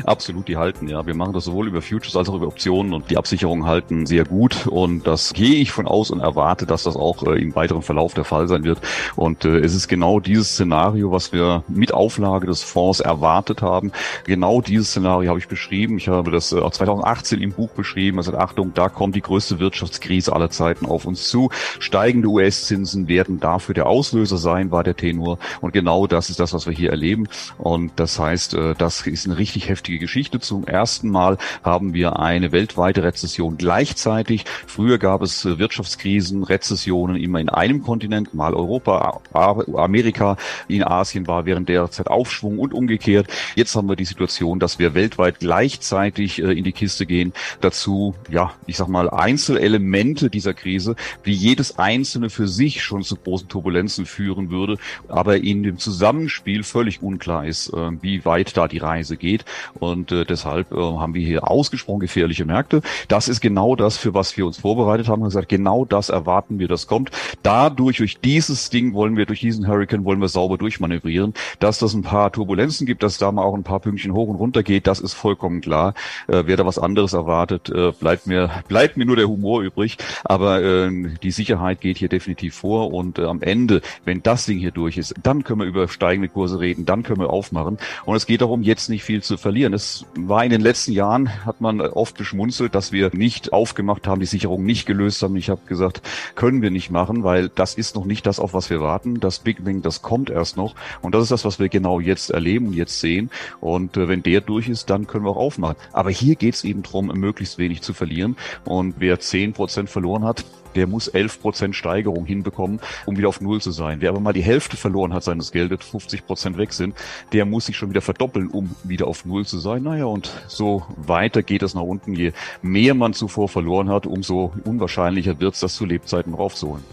Absolut, 0.06 0.48
die 0.48 0.58
halten, 0.58 0.88
ja. 0.88 1.06
Wir 1.06 1.14
machen 1.14 1.34
das 1.34 1.46
sowohl 1.46 1.68
über 1.68 1.82
Futures 1.82 2.16
als 2.16 2.30
auch 2.30 2.36
über 2.36 2.48
Optionen 2.48 2.94
und 2.94 3.10
die 3.10 3.18
Absicherungen 3.18 3.66
halten 3.66 4.06
sehr 4.06 4.26
gut 4.26 4.68
und 4.68 5.06
das 5.06 5.34
gehe 5.34 5.56
ich 5.56 5.72
von 5.72 5.88
aus 5.88 6.12
und 6.12 6.20
erwarte, 6.20 6.66
dass 6.66 6.84
das 6.84 6.96
auch 6.96 7.24
äh, 7.24 7.42
im 7.42 7.56
weiteren 7.56 7.82
Verlauf 7.82 8.14
der 8.14 8.24
Fall 8.24 8.48
sein 8.48 8.64
wird. 8.64 8.80
Und 9.16 9.46
äh, 9.46 9.60
es 9.60 9.76
ist 9.76 9.88
genau 9.88 10.20
dieses 10.20 10.50
Szenario, 10.54 11.12
was 11.12 11.32
wir 11.32 11.64
mit 11.68 11.94
Auflage 11.94 12.48
des 12.48 12.64
Fonds 12.64 13.00
erwartet 13.00 13.62
haben. 13.62 13.92
Genau 14.26 14.62
dieses 14.62 14.90
Szenario 14.90 15.30
habe 15.30 15.40
ich 15.40 15.48
beschrieben. 15.48 15.98
Ich 15.98 16.08
habe 16.08 16.32
das 16.32 16.52
äh, 16.52 16.60
auch 16.60 16.72
2018 16.72 17.42
im 17.42 17.52
Buch 17.52 17.70
beschrieben. 17.70 18.18
Also 18.18 18.36
Achtung, 18.38 18.74
da 18.74 18.90
kommt 18.90 19.16
die 19.16 19.22
größte 19.22 19.60
Wirtschaftskrise 19.60 20.34
aller 20.34 20.50
Zeiten 20.50 20.86
auf 20.86 21.06
uns 21.06 21.30
zu. 21.30 21.50
Steigende 21.80 22.28
US-Zinsen 22.30 23.08
werden 23.08 23.40
dafür 23.40 23.76
der 23.76 23.88
Auslöser 23.88 24.38
sein, 24.38 24.72
war 24.72 24.84
der 24.84 24.96
Tenor. 24.96 25.38
Und 25.62 25.74
genau 25.74 26.08
das 26.08 26.30
ist 26.30 26.40
das, 26.40 26.54
was 26.54 26.66
wir 26.66 26.74
hier 26.74 26.90
erleben. 26.90 27.28
Und 27.58 27.92
das 27.98 28.20
heißt, 28.20 28.54
äh, 28.56 28.76
das 28.78 29.06
ist 29.06 29.26
eine 29.26 29.38
richtig 29.38 29.70
heftige 29.70 29.83
Geschichte. 29.84 30.40
Zum 30.40 30.66
ersten 30.66 31.10
Mal 31.10 31.38
haben 31.64 31.94
wir 31.94 32.20
eine 32.20 32.52
weltweite 32.52 33.04
Rezession 33.04 33.58
gleichzeitig. 33.58 34.46
Früher 34.68 34.98
gab 34.98 35.22
es 35.22 35.46
äh, 35.46 35.60
Wirtschaftskrisen, 35.60 36.44
Rezessionen 36.44 37.16
immer 37.16 37.40
in 37.40 37.50
einem 37.50 37.84
Kontinent, 37.84 38.34
mal 38.34 38.54
Europa, 38.54 39.22
Amerika, 39.34 40.38
in 40.68 40.84
Asien 40.84 41.28
war 41.28 41.46
während 41.46 41.70
der 41.70 41.90
Zeit 41.92 42.08
Aufschwung 42.08 42.60
und 42.60 42.74
umgekehrt. 42.74 43.28
Jetzt 43.56 43.76
haben 43.76 43.88
wir 43.88 43.96
die 43.96 44.06
Situation, 44.06 44.60
dass 44.60 44.80
wir 44.80 44.94
weltweit 44.94 45.40
gleichzeitig 45.40 46.42
äh, 46.42 46.52
in 46.52 46.64
die 46.64 46.72
Kiste 46.72 47.06
gehen. 47.06 47.34
Dazu, 47.62 48.16
ja, 48.30 48.54
ich 48.66 48.78
sag 48.78 48.88
mal, 48.88 49.10
Einzelelemente 49.10 50.30
dieser 50.30 50.54
Krise, 50.54 50.96
wie 51.24 51.34
jedes 51.34 51.78
einzelne 51.78 52.30
für 52.30 52.48
sich 52.48 52.84
schon 52.84 53.04
zu 53.04 53.16
großen 53.16 53.48
Turbulenzen 53.48 54.06
führen 54.06 54.50
würde, 54.50 54.78
aber 55.08 55.38
in 55.38 55.64
dem 55.64 55.78
Zusammenspiel 55.78 56.64
völlig 56.64 57.02
unklar 57.02 57.46
ist, 57.46 57.70
äh, 57.70 57.92
wie 58.02 58.26
weit 58.26 58.56
da 58.58 58.68
die 58.68 58.78
Reise 58.78 59.18
geht. 59.18 59.46
Und 59.80 60.12
äh, 60.12 60.26
deshalb 60.26 60.72
äh, 60.72 60.76
haben 60.76 61.14
wir 61.14 61.26
hier 61.26 61.50
ausgesprochen 61.50 62.00
gefährliche 62.00 62.46
Märkte. 62.46 62.82
Das 63.08 63.28
ist 63.28 63.42
genau 63.42 63.76
das, 63.76 63.98
für 63.98 64.14
was 64.14 64.36
wir 64.38 64.46
uns 64.46 64.58
vorbereitet 64.58 65.08
haben. 65.08 65.22
Wir 65.22 65.26
haben 65.26 65.30
gesagt, 65.30 65.50
genau 65.50 65.86
das 65.86 66.10
erwarten 66.10 66.60
wir, 66.60 66.68
das 66.68 66.88
kommt. 66.88 67.12
Dadurch, 67.44 67.98
durch 67.98 68.20
dieses 68.20 68.70
Ding 68.70 68.94
wollen 68.94 69.18
wir, 69.18 69.26
durch 69.26 69.40
diesen 69.40 69.68
Hurricane 69.68 70.06
wollen 70.06 70.20
wir 70.20 70.28
sauber 70.28 70.58
durchmanövrieren. 70.58 71.34
Dass 71.60 71.80
das 71.80 71.94
ein 71.94 72.04
paar 72.04 72.32
Turbulenzen 72.32 72.86
gibt, 72.86 73.04
dass 73.04 73.18
da 73.18 73.32
mal 73.32 73.44
auch 73.44 73.56
ein 73.56 73.64
paar 73.64 73.80
Pünktchen 73.80 74.14
hoch 74.14 74.28
und 74.28 74.36
runter 74.36 74.64
geht, 74.64 74.88
das 74.88 75.00
ist 75.00 75.14
vollkommen 75.14 75.62
klar. 75.62 75.94
Äh, 76.28 76.44
wer 76.46 76.58
da 76.58 76.66
was 76.66 76.80
anderes 76.80 77.14
erwartet, 77.14 77.70
äh, 77.70 77.92
bleibt 77.92 78.28
mir, 78.28 78.50
bleibt 78.68 78.98
mir 78.98 79.06
nur 79.06 79.16
der 79.16 79.28
Humor 79.28 79.62
übrig. 79.62 79.98
Aber 80.24 80.62
äh, 80.62 80.92
die 81.22 81.32
Sicherheit 81.32 81.82
geht 81.82 81.98
hier 81.98 82.10
definitiv 82.10 82.56
vor. 82.56 82.94
Und 82.94 83.20
äh, 83.20 83.26
am 83.26 83.42
Ende, 83.42 83.82
wenn 84.06 84.22
das 84.24 84.46
Ding 84.46 84.60
hier 84.60 84.72
durch 84.72 84.98
ist, 84.98 85.14
dann 85.24 85.44
können 85.44 85.60
wir 85.60 85.68
über 85.68 85.88
steigende 85.88 86.30
Kurse 86.30 86.60
reden, 86.60 86.86
dann 86.86 87.04
können 87.04 87.20
wir 87.20 87.30
aufmachen. 87.30 87.78
Und 88.06 88.16
es 88.16 88.26
geht 88.26 88.42
darum, 88.42 88.64
jetzt 88.64 88.90
nicht 88.90 89.04
viel 89.04 89.22
zu 89.24 89.38
verlieren 89.38 89.63
verlieren. 89.64 89.74
Es 89.74 90.06
war 90.16 90.44
in 90.44 90.50
den 90.50 90.62
letzten 90.62 90.92
Jahren, 90.92 91.46
hat 91.46 91.62
man 91.62 91.80
oft 91.80 92.18
geschmunzelt, 92.18 92.76
dass 92.76 92.92
wir 92.92 93.12
nicht 93.14 93.54
aufgemacht 93.54 94.08
haben, 94.08 94.20
die 94.20 94.26
Sicherung 94.26 94.66
nicht 94.66 94.86
gelöst 94.86 95.22
haben. 95.22 95.36
Ich 95.38 95.50
habe 95.50 95.62
gesagt, 95.68 96.02
können 96.36 96.62
wir 96.62 96.72
nicht 96.72 96.92
machen, 96.92 97.24
weil 97.24 97.50
das 97.50 97.76
ist 97.76 97.96
noch 97.96 98.06
nicht 98.06 98.26
das, 98.26 98.40
auf 98.40 98.54
was 98.54 98.70
wir 98.70 98.82
warten. 98.82 99.20
Das 99.20 99.40
Big 99.40 99.64
Bang, 99.64 99.82
das 99.82 100.02
kommt 100.02 100.30
erst 100.30 100.58
noch. 100.58 100.76
Und 101.02 101.16
das 101.16 101.24
ist 101.24 101.32
das, 101.32 101.46
was 101.46 101.60
wir 101.60 101.70
genau 101.70 102.00
jetzt 102.00 102.32
erleben 102.32 102.68
und 102.68 102.74
jetzt 102.74 103.00
sehen. 103.00 103.30
Und 103.62 103.96
äh, 103.96 104.08
wenn 104.08 104.24
der 104.24 104.42
durch 104.42 104.68
ist, 104.68 104.90
dann 104.90 105.08
können 105.08 105.26
wir 105.26 105.32
auch 105.32 105.38
aufmachen. 105.38 105.78
Aber 105.94 106.10
hier 106.10 106.36
geht 106.36 106.56
es 106.56 106.64
eben 106.64 106.84
darum, 106.84 107.08
möglichst 107.08 107.58
wenig 107.58 107.82
zu 107.82 107.94
verlieren. 107.94 108.36
Und 108.66 108.96
wer 108.98 109.20
zehn 109.20 109.54
Prozent 109.54 109.90
verloren 109.90 110.26
hat, 110.26 110.44
der 110.76 110.88
muss 110.88 111.08
11 111.08 111.42
Prozent 111.42 111.76
Steigerung 111.76 112.26
hinbekommen, 112.26 112.80
um 113.06 113.18
wieder 113.18 113.30
auf 113.30 113.42
Null 113.42 113.62
zu 113.62 113.72
sein. 113.72 113.98
Wer 114.02 114.10
aber 114.10 114.20
mal 114.20 114.34
die 114.34 114.42
Hälfte 114.42 114.78
verloren 114.78 115.14
hat 115.14 115.24
seines 115.24 115.52
Geldes, 115.52 115.86
50 115.86 116.26
Prozent 116.26 116.58
weg 116.58 116.74
sind, 116.74 116.96
der 117.32 117.46
muss 117.46 117.66
sich 117.66 117.78
schon 117.78 117.90
wieder 117.90 118.02
verdoppeln, 118.02 118.48
um 118.48 118.72
wieder 118.84 119.08
auf 119.08 119.26
Null 119.26 119.46
zu 119.46 119.60
sein. 119.60 119.84
Naja, 119.84 120.06
und 120.06 120.32
so 120.48 120.84
weiter 120.98 121.44
geht 121.44 121.64
es 121.64 121.74
nach 121.74 121.82
unten. 121.82 122.14
Je 122.14 122.32
mehr 122.62 122.94
man 122.94 123.14
zuvor 123.14 123.50
verloren 123.50 123.90
hat, 123.90 124.06
umso 124.06 124.54
unwahrscheinlicher 124.66 125.40
wird 125.40 125.54
es, 125.54 125.60
das 125.60 125.76
zu 125.76 125.86
Lebzeiten 125.86 126.34
raufzuholen. 126.34 126.84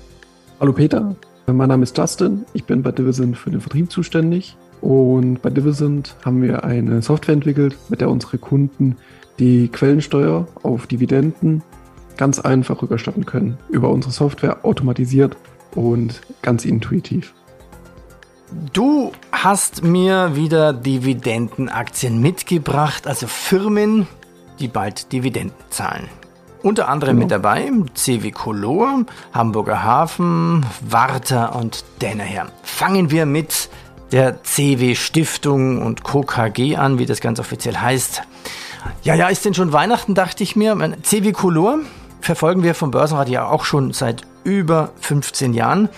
Hallo 0.61 0.73
Peter, 0.73 1.15
mein 1.47 1.69
Name 1.69 1.85
ist 1.85 1.97
Justin. 1.97 2.45
Ich 2.53 2.65
bin 2.65 2.83
bei 2.83 2.93
Divisent 2.93 3.37
für 3.37 3.51
den 3.51 3.61
Vertrieb 3.61 3.91
zuständig. 3.91 4.57
Und 4.81 5.43
bei 5.43 5.51
Divisent 5.51 6.17
haben 6.25 6.43
wir 6.43 6.65
eine 6.65 7.03
Software 7.03 7.35
entwickelt, 7.35 7.77
mit 7.89 8.01
der 8.01 8.11
unsere 8.11 8.39
Kunden 8.39 8.97
die 9.39 9.69
Quellensteuer 9.69 10.47
auf 10.63 10.87
Dividenden 10.87 11.63
ganz 12.21 12.39
einfach 12.39 12.83
rüberstatten 12.83 13.25
können. 13.25 13.57
Über 13.71 13.89
unsere 13.89 14.13
Software 14.13 14.63
automatisiert 14.63 15.39
und 15.75 16.21
ganz 16.43 16.67
intuitiv. 16.67 17.33
Du 18.75 19.13
hast 19.33 19.83
mir 19.83 20.37
wieder 20.37 20.75
Dividendenaktien 20.75 22.21
mitgebracht, 22.21 23.07
also 23.07 23.27
Firmen, 23.27 24.07
die 24.59 24.69
bald 24.69 25.13
Dividenden 25.13 25.57
zahlen. 25.71 26.09
Unter 26.63 26.91
anderem 26.91 27.17
genau. 27.17 27.25
mit 27.25 27.31
dabei 27.31 27.73
CW 27.95 28.31
Color, 28.33 29.07
Hamburger 29.33 29.83
Hafen, 29.83 30.67
Warta 30.83 31.47
und 31.47 31.85
Danaher. 32.01 32.49
Fangen 32.63 33.11
wir 33.11 33.25
mit 33.25 33.71
der 34.13 34.43
CW 34.43 34.95
Stiftung 34.95 35.81
und 35.81 36.03
Co. 36.03 36.21
KG 36.21 36.77
an, 36.77 36.99
wie 36.99 37.07
das 37.07 37.23
ganz 37.23 37.41
offiziell 37.41 37.79
heißt. 37.79 38.23
Ja, 39.05 39.15
ja, 39.15 39.29
ist 39.29 39.47
denn 39.47 39.55
schon 39.55 39.73
Weihnachten, 39.73 40.15
dachte 40.15 40.43
ich 40.43 40.55
mir. 40.55 40.77
CW 41.03 41.33
Color 41.33 41.79
verfolgen 42.21 42.63
wir 42.63 42.75
vom 42.75 42.91
Börsenradio 42.91 43.43
auch 43.43 43.65
schon 43.65 43.93
seit 43.93 44.23
über 44.45 44.91
15 45.01 45.55
Jahren. 45.55 45.89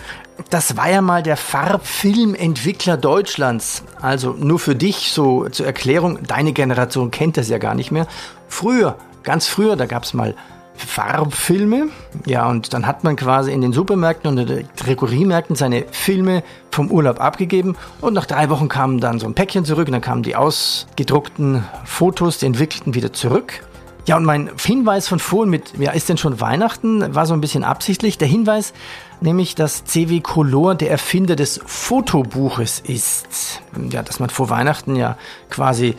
Das 0.50 0.76
war 0.76 0.90
ja 0.90 1.02
mal 1.02 1.22
der 1.22 1.36
Farbfilmentwickler 1.36 2.96
Deutschlands. 2.96 3.84
Also 4.00 4.32
nur 4.32 4.58
für 4.58 4.74
dich 4.74 5.12
so 5.12 5.48
zur 5.48 5.66
Erklärung, 5.66 6.18
deine 6.26 6.52
Generation 6.52 7.10
kennt 7.10 7.36
das 7.36 7.48
ja 7.48 7.58
gar 7.58 7.74
nicht 7.74 7.92
mehr. 7.92 8.06
Früher 8.48 8.96
ganz 9.22 9.46
früher, 9.46 9.76
da 9.76 9.86
gab 9.86 10.04
es 10.04 10.14
mal 10.14 10.34
Farbfilme. 10.74 11.88
Ja, 12.26 12.48
und 12.48 12.72
dann 12.72 12.86
hat 12.86 13.04
man 13.04 13.16
quasi 13.16 13.52
in 13.52 13.60
den 13.60 13.72
Supermärkten 13.72 14.30
und 14.30 14.38
in 14.38 14.46
den 14.46 14.68
Drogeriemärkten 14.76 15.54
seine 15.54 15.84
Filme 15.90 16.42
vom 16.70 16.90
Urlaub 16.90 17.20
abgegeben. 17.20 17.76
Und 18.00 18.14
nach 18.14 18.26
drei 18.26 18.48
Wochen 18.50 18.68
kamen 18.68 18.98
dann 18.98 19.18
so 19.18 19.26
ein 19.26 19.34
Päckchen 19.34 19.64
zurück 19.64 19.88
und 19.88 19.92
dann 19.92 20.00
kamen 20.00 20.22
die 20.22 20.34
ausgedruckten 20.34 21.64
Fotos, 21.84 22.38
die 22.38 22.46
entwickelten 22.46 22.94
wieder 22.94 23.12
zurück. 23.12 23.62
Ja, 24.06 24.16
und 24.16 24.24
mein 24.24 24.50
Hinweis 24.60 25.06
von 25.06 25.20
vorhin 25.20 25.50
mit, 25.50 25.78
ja, 25.78 25.92
ist 25.92 26.08
denn 26.08 26.18
schon 26.18 26.40
Weihnachten, 26.40 27.14
war 27.14 27.24
so 27.26 27.34
ein 27.34 27.40
bisschen 27.40 27.62
absichtlich. 27.62 28.18
Der 28.18 28.26
Hinweis, 28.26 28.72
nämlich, 29.20 29.54
dass 29.54 29.84
CW 29.84 30.20
Color 30.20 30.74
der 30.74 30.90
Erfinder 30.90 31.36
des 31.36 31.60
Fotobuches 31.64 32.80
ist. 32.80 33.62
Ja, 33.90 34.02
dass 34.02 34.18
man 34.18 34.28
vor 34.28 34.50
Weihnachten 34.50 34.96
ja 34.96 35.16
quasi 35.50 35.94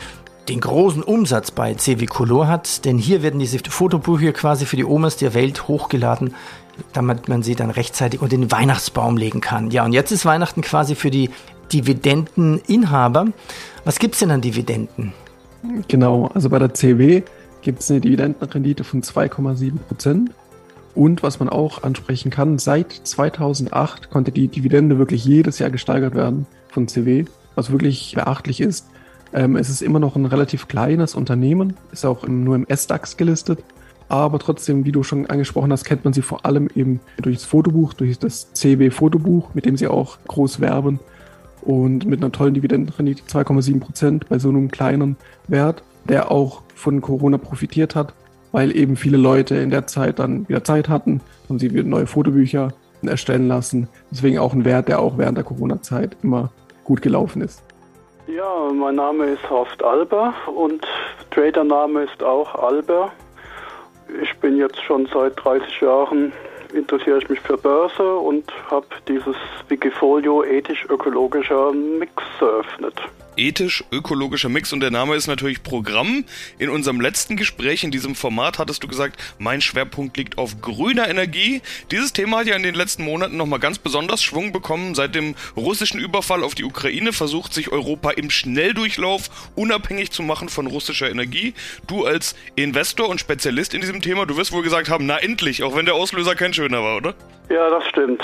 den 0.48 0.60
großen 0.60 1.02
Umsatz 1.02 1.50
bei 1.50 1.74
CW 1.74 2.04
Color 2.04 2.46
hat, 2.46 2.84
denn 2.84 2.98
hier 2.98 3.22
werden 3.22 3.40
diese 3.40 3.58
Fotobücher 3.58 4.32
quasi 4.32 4.66
für 4.66 4.76
die 4.76 4.84
Omas 4.84 5.16
der 5.16 5.32
Welt 5.32 5.68
hochgeladen, 5.68 6.34
damit 6.92 7.28
man 7.28 7.42
sie 7.42 7.54
dann 7.54 7.70
rechtzeitig 7.70 8.20
unter 8.20 8.36
den 8.36 8.52
Weihnachtsbaum 8.52 9.16
legen 9.16 9.40
kann. 9.40 9.70
Ja, 9.70 9.84
und 9.84 9.94
jetzt 9.94 10.12
ist 10.12 10.26
Weihnachten 10.26 10.60
quasi 10.60 10.94
für 10.94 11.10
die 11.10 11.30
Dividendeninhaber. 11.72 13.28
Was 13.86 13.98
gibt 13.98 14.14
es 14.14 14.20
denn 14.20 14.30
an 14.30 14.42
Dividenden? 14.42 15.14
Genau, 15.88 16.30
also 16.34 16.50
bei 16.50 16.58
der 16.58 16.74
CW 16.74 17.22
gibt 17.64 17.80
es 17.80 17.90
eine 17.90 18.00
Dividendenrendite 18.00 18.84
von 18.84 19.02
2,7 19.02 19.78
Prozent. 19.78 20.30
Und 20.94 21.24
was 21.24 21.40
man 21.40 21.48
auch 21.48 21.82
ansprechen 21.82 22.30
kann, 22.30 22.58
seit 22.58 22.92
2008 22.92 24.10
konnte 24.10 24.30
die 24.30 24.46
Dividende 24.46 24.98
wirklich 24.98 25.24
jedes 25.24 25.58
Jahr 25.58 25.70
gesteigert 25.70 26.14
werden 26.14 26.46
von 26.68 26.86
CW, 26.86 27.24
was 27.56 27.72
wirklich 27.72 28.14
beachtlich 28.14 28.60
ist. 28.60 28.86
Ähm, 29.32 29.56
es 29.56 29.68
ist 29.68 29.82
immer 29.82 29.98
noch 29.98 30.14
ein 30.14 30.26
relativ 30.26 30.68
kleines 30.68 31.16
Unternehmen, 31.16 31.74
ist 31.90 32.06
auch 32.06 32.22
im, 32.22 32.44
nur 32.44 32.54
im 32.54 32.66
S-DAX 32.68 33.16
gelistet, 33.16 33.64
aber 34.08 34.38
trotzdem, 34.38 34.84
wie 34.84 34.92
du 34.92 35.02
schon 35.02 35.26
angesprochen 35.26 35.72
hast, 35.72 35.84
kennt 35.84 36.04
man 36.04 36.12
sie 36.12 36.22
vor 36.22 36.46
allem 36.46 36.68
eben 36.76 37.00
durch 37.20 37.38
das 37.38 37.44
Fotobuch, 37.44 37.94
durch 37.94 38.16
das 38.20 38.52
CW-Fotobuch, 38.52 39.54
mit 39.54 39.64
dem 39.64 39.76
sie 39.76 39.88
auch 39.88 40.18
groß 40.28 40.60
werben 40.60 41.00
und 41.62 42.06
mit 42.06 42.22
einer 42.22 42.30
tollen 42.30 42.54
Dividendenrendite 42.54 43.24
2,7 43.24 43.80
Prozent 43.80 44.28
bei 44.28 44.38
so 44.38 44.50
einem 44.50 44.70
kleinen 44.70 45.16
Wert 45.48 45.82
der 46.08 46.30
auch 46.30 46.62
von 46.74 47.00
Corona 47.00 47.38
profitiert 47.38 47.94
hat, 47.94 48.14
weil 48.52 48.76
eben 48.76 48.96
viele 48.96 49.16
Leute 49.16 49.56
in 49.56 49.70
der 49.70 49.86
Zeit 49.86 50.18
dann 50.18 50.48
wieder 50.48 50.64
Zeit 50.64 50.88
hatten, 50.88 51.20
haben 51.48 51.58
sie 51.58 51.72
wieder 51.72 51.84
neue 51.84 52.06
Fotobücher 52.06 52.72
erstellen 53.02 53.48
lassen. 53.48 53.88
Deswegen 54.10 54.38
auch 54.38 54.52
ein 54.52 54.64
Wert, 54.64 54.88
der 54.88 55.00
auch 55.00 55.18
während 55.18 55.36
der 55.36 55.44
Corona-Zeit 55.44 56.16
immer 56.22 56.50
gut 56.84 57.02
gelaufen 57.02 57.42
ist. 57.42 57.62
Ja, 58.26 58.70
mein 58.72 58.94
Name 58.94 59.26
ist 59.26 59.50
Horst 59.50 59.82
Alber 59.82 60.32
und 60.54 60.86
Tradername 61.30 62.04
ist 62.04 62.22
auch 62.22 62.54
Alber. 62.54 63.12
Ich 64.22 64.34
bin 64.38 64.56
jetzt 64.56 64.82
schon 64.82 65.06
seit 65.12 65.32
30 65.44 65.80
Jahren 65.80 66.32
interessiere 66.74 67.18
ich 67.18 67.28
mich 67.28 67.40
für 67.40 67.56
Börse 67.56 68.16
und 68.16 68.44
habe 68.70 68.86
dieses 69.06 69.36
Wikifolio 69.68 70.42
ethisch-ökologischer 70.42 71.72
Mix 71.72 72.12
eröffnet 72.40 73.00
ethisch-ökologischer 73.36 74.48
Mix 74.48 74.72
und 74.72 74.80
der 74.80 74.90
Name 74.90 75.14
ist 75.14 75.26
natürlich 75.26 75.62
Programm. 75.62 76.24
In 76.58 76.70
unserem 76.70 77.00
letzten 77.00 77.36
Gespräch 77.36 77.84
in 77.84 77.90
diesem 77.90 78.14
Format 78.14 78.58
hattest 78.58 78.82
du 78.82 78.88
gesagt, 78.88 79.20
mein 79.38 79.60
Schwerpunkt 79.60 80.16
liegt 80.16 80.38
auf 80.38 80.60
grüner 80.60 81.08
Energie. 81.08 81.62
Dieses 81.90 82.12
Thema 82.12 82.38
hat 82.38 82.46
ja 82.46 82.56
in 82.56 82.62
den 82.62 82.74
letzten 82.74 83.04
Monaten 83.04 83.36
nochmal 83.36 83.58
ganz 83.58 83.78
besonders 83.78 84.22
Schwung 84.22 84.52
bekommen. 84.52 84.94
Seit 84.94 85.14
dem 85.14 85.34
russischen 85.56 86.00
Überfall 86.00 86.42
auf 86.42 86.54
die 86.54 86.64
Ukraine 86.64 87.12
versucht 87.12 87.54
sich 87.54 87.72
Europa 87.72 88.10
im 88.10 88.30
Schnelldurchlauf 88.30 89.52
unabhängig 89.54 90.10
zu 90.10 90.22
machen 90.22 90.48
von 90.48 90.66
russischer 90.66 91.10
Energie. 91.10 91.54
Du 91.86 92.04
als 92.04 92.34
Investor 92.56 93.08
und 93.08 93.20
Spezialist 93.20 93.74
in 93.74 93.80
diesem 93.80 94.00
Thema, 94.00 94.26
du 94.26 94.36
wirst 94.36 94.52
wohl 94.52 94.62
gesagt 94.62 94.88
haben, 94.88 95.06
na 95.06 95.18
endlich, 95.18 95.62
auch 95.62 95.76
wenn 95.76 95.86
der 95.86 95.94
Auslöser 95.94 96.34
kein 96.34 96.54
schöner 96.54 96.82
war, 96.82 96.96
oder? 96.96 97.14
Ja, 97.50 97.68
das 97.70 97.86
stimmt. 97.88 98.22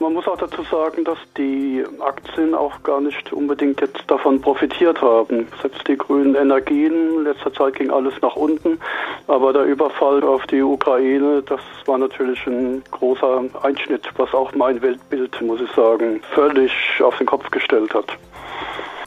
Man 0.00 0.14
muss 0.14 0.26
auch 0.26 0.38
dazu 0.38 0.62
sagen, 0.62 1.04
dass 1.04 1.18
die 1.36 1.84
Aktien 2.00 2.54
auch 2.54 2.82
gar 2.82 3.02
nicht 3.02 3.34
unbedingt 3.34 3.82
jetzt 3.82 4.02
davon 4.06 4.40
profitiert 4.40 5.02
haben. 5.02 5.46
Selbst 5.60 5.86
die 5.86 5.96
grünen 5.96 6.34
Energien, 6.34 7.18
in 7.18 7.24
letzter 7.24 7.52
Zeit 7.52 7.74
ging 7.74 7.90
alles 7.90 8.14
nach 8.22 8.34
unten, 8.34 8.80
aber 9.26 9.52
der 9.52 9.64
Überfall 9.64 10.24
auf 10.24 10.46
die 10.46 10.62
Ukraine, 10.62 11.42
das 11.42 11.60
war 11.84 11.98
natürlich 11.98 12.38
ein 12.46 12.82
großer 12.90 13.44
Einschnitt, 13.62 14.08
was 14.16 14.32
auch 14.32 14.54
mein 14.54 14.80
Weltbild, 14.80 15.38
muss 15.42 15.60
ich 15.60 15.70
sagen, 15.72 16.22
völlig 16.34 16.72
auf 17.04 17.18
den 17.18 17.26
Kopf 17.26 17.50
gestellt 17.50 17.92
hat. 17.92 18.06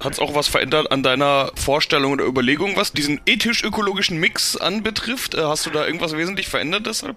Hat 0.03 0.13
es 0.13 0.19
auch 0.19 0.35
was 0.35 0.47
verändert 0.47 0.91
an 0.91 1.01
deiner 1.01 1.49
Vorstellung 1.55 2.11
oder 2.11 2.25
Überlegung, 2.25 2.75
was 2.75 2.93
diesen 2.93 3.19
ethisch-ökologischen 3.25 4.19
Mix 4.19 4.57
anbetrifft? 4.57 5.33
Äh, 5.33 5.41
hast 5.41 5.65
du 5.65 5.71
da 5.71 5.87
irgendwas 5.87 6.15
wesentlich 6.15 6.49
verändert 6.49 6.85
deshalb? 6.85 7.15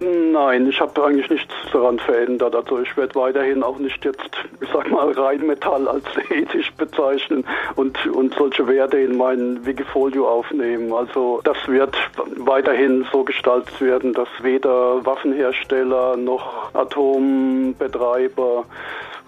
Nein, 0.00 0.68
ich 0.68 0.80
habe 0.80 1.04
eigentlich 1.04 1.28
nichts 1.28 1.52
daran 1.72 1.98
verändert. 1.98 2.54
Also 2.54 2.80
ich 2.80 2.96
werde 2.96 3.16
weiterhin 3.16 3.64
auch 3.64 3.78
nicht 3.78 4.04
jetzt, 4.04 4.30
ich 4.60 4.68
sag 4.72 4.88
mal, 4.90 5.10
Rheinmetall 5.10 5.88
als 5.88 6.04
ethisch 6.30 6.72
bezeichnen 6.74 7.44
und, 7.74 8.06
und 8.06 8.32
solche 8.34 8.68
Werte 8.68 8.98
in 8.98 9.16
mein 9.16 9.66
Wikifolio 9.66 10.28
aufnehmen. 10.28 10.92
Also 10.92 11.40
das 11.42 11.56
wird 11.66 11.96
weiterhin 12.36 13.06
so 13.10 13.24
gestaltet 13.24 13.80
werden, 13.80 14.12
dass 14.12 14.28
weder 14.40 15.04
Waffenhersteller 15.04 16.16
noch 16.16 16.72
Atombetreiber 16.74 18.66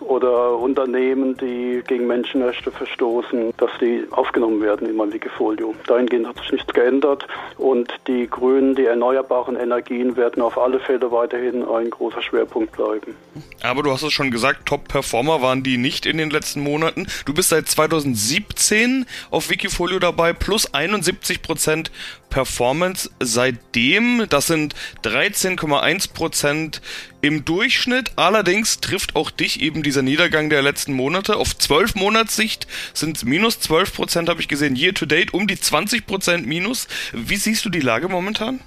oder 0.01 0.57
Unternehmen, 0.59 1.37
die 1.37 1.83
gegen 1.87 2.07
Menschenrechte 2.07 2.71
verstoßen, 2.71 3.53
dass 3.57 3.71
die 3.81 4.07
aufgenommen 4.11 4.61
werden 4.63 4.89
in 4.89 4.97
mein 4.97 5.13
Wikifolio. 5.13 5.75
Dahingehend 5.87 6.27
hat 6.27 6.39
sich 6.39 6.53
nichts 6.53 6.73
geändert 6.73 7.27
und 7.59 7.93
die 8.07 8.29
Grünen, 8.29 8.75
die 8.75 8.87
erneuerbaren 8.87 9.57
Energien 9.57 10.17
werden 10.17 10.43
auf 10.43 10.59
alle 10.61 10.81
Fälle 10.81 11.11
weiterhin 11.11 11.65
ein 11.65 11.91
großer 11.91 12.23
Schwerpunkt 12.23 12.73
bleiben. 12.73 13.15
Aber 13.63 13.83
du 13.83 13.91
hast 13.91 14.03
es 14.03 14.13
schon 14.13 14.31
gesagt, 14.31 14.67
Top-Performer 14.67 15.43
waren 15.43 15.63
die 15.63 15.77
nicht 15.77 16.07
in 16.07 16.19
den 16.19 16.31
letzten 16.31 16.61
Monaten. 16.61 17.07
Du 17.25 17.35
bist 17.35 17.51
seit 17.51 17.69
2017 17.69 19.07
auf 19.31 19.51
Wikifolio 19.51 19.99
dabei, 19.99 20.33
plus 20.33 20.73
71 20.73 21.43
Prozent 21.43 21.91
Performance 22.31 23.11
seitdem. 23.21 24.27
Das 24.29 24.47
sind 24.47 24.75
13,1 25.05 26.13
Prozent 26.13 26.81
im 27.21 27.45
Durchschnitt. 27.45 28.13
Allerdings 28.17 28.81
trifft 28.81 29.17
auch 29.17 29.31
dich 29.31 29.61
eben 29.61 29.83
dieser 29.83 30.03
Niedergang 30.03 30.49
der 30.49 30.63
letzten 30.63 30.93
Monate. 30.93 31.37
Auf 31.37 31.57
12 31.57 31.97
Monatssicht 31.97 32.67
sind 32.95 33.17
es 33.17 33.25
minus 33.25 33.61
12 33.61 33.95
Prozent, 33.95 34.29
habe 34.29 34.41
ich 34.41 34.49
gesehen. 34.49 34.77
Year 34.77 34.95
to 34.95 35.07
date 35.07 35.35
um 35.35 35.47
die 35.47 35.61
20 35.61 36.07
Prozent 36.07 36.47
minus. 36.47 36.89
Wie 37.13 37.37
siehst 37.37 37.65
du 37.65 37.71
die 37.71 37.81
Lage 37.81 38.09
momentan? 38.09 38.61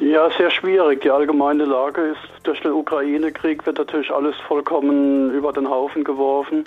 Ja, 0.00 0.30
sehr 0.30 0.50
schwierig. 0.50 1.02
Die 1.02 1.10
allgemeine 1.10 1.66
Lage 1.66 2.00
ist, 2.00 2.46
durch 2.46 2.58
den 2.62 2.72
Ukraine-Krieg 2.72 3.66
wird 3.66 3.76
natürlich 3.76 4.10
alles 4.10 4.34
vollkommen 4.48 5.30
über 5.30 5.52
den 5.52 5.68
Haufen 5.68 6.04
geworfen. 6.04 6.64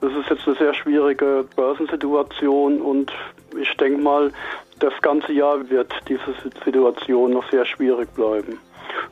Das 0.00 0.12
ist 0.12 0.30
jetzt 0.30 0.46
eine 0.46 0.56
sehr 0.56 0.72
schwierige 0.72 1.44
Börsensituation 1.56 2.80
und 2.80 3.12
ich 3.60 3.76
denke 3.76 4.00
mal, 4.00 4.32
das 4.78 4.92
ganze 5.02 5.32
Jahr 5.32 5.68
wird 5.68 5.92
diese 6.08 6.32
Situation 6.64 7.32
noch 7.32 7.50
sehr 7.50 7.64
schwierig 7.64 8.08
bleiben. 8.14 8.60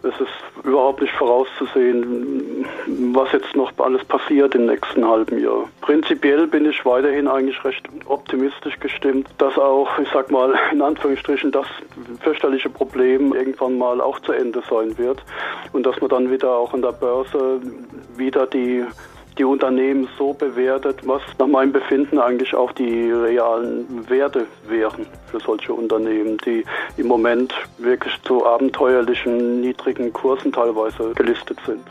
Es 0.02 0.20
ist 0.20 0.64
überhaupt 0.64 1.00
nicht 1.00 1.12
vorauszusehen, 1.14 2.66
was 3.14 3.32
jetzt 3.32 3.54
noch 3.56 3.72
alles 3.78 4.04
passiert 4.04 4.54
im 4.54 4.66
nächsten 4.66 5.06
halben 5.06 5.42
Jahr. 5.42 5.68
Prinzipiell 5.80 6.46
bin 6.46 6.66
ich 6.66 6.84
weiterhin 6.84 7.28
eigentlich 7.28 7.62
recht 7.64 7.88
optimistisch 8.06 8.78
gestimmt, 8.80 9.28
dass 9.38 9.56
auch, 9.58 9.88
ich 9.98 10.08
sag 10.12 10.30
mal, 10.30 10.54
in 10.72 10.82
Anführungsstrichen 10.82 11.52
das 11.52 11.66
fürchterliche 12.20 12.70
Problem 12.70 13.34
irgendwann 13.34 13.78
mal 13.78 14.00
auch 14.00 14.18
zu 14.20 14.32
Ende 14.32 14.62
sein 14.68 14.96
wird 14.98 15.22
und 15.72 15.84
dass 15.86 16.00
man 16.00 16.10
dann 16.10 16.30
wieder 16.30 16.50
auch 16.50 16.72
an 16.74 16.82
der 16.82 16.92
Börse 16.92 17.60
wieder 18.16 18.46
die 18.46 18.84
die 19.38 19.44
Unternehmen 19.44 20.08
so 20.18 20.32
bewertet, 20.32 21.00
was 21.06 21.22
nach 21.38 21.46
meinem 21.46 21.72
Befinden 21.72 22.18
eigentlich 22.18 22.54
auch 22.54 22.72
die 22.72 23.10
realen 23.10 24.08
Werte 24.08 24.46
wären 24.68 25.06
für 25.30 25.40
solche 25.40 25.72
Unternehmen, 25.72 26.38
die 26.44 26.64
im 26.96 27.08
Moment 27.08 27.54
wirklich 27.78 28.14
zu 28.22 28.46
abenteuerlichen 28.46 29.60
niedrigen 29.60 30.12
Kursen 30.12 30.52
teilweise 30.52 31.12
gelistet 31.14 31.58
sind. 31.66 31.82